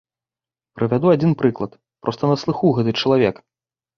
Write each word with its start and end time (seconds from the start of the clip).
Прывяду 0.77 1.11
адзін 1.17 1.35
прыклад, 1.41 1.75
проста 2.07 2.31
на 2.31 2.39
слыху 2.45 2.71
гэты 2.79 2.91
чалавек. 3.03 3.35